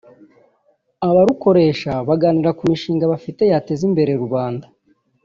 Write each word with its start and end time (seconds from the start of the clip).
Abarukoresha 1.07 1.91
baganira 2.07 2.49
ku 2.57 2.63
mishinga 2.71 3.05
bafite 3.13 3.43
yateza 3.51 3.83
imbere 3.89 4.11
rubanda 4.23 4.65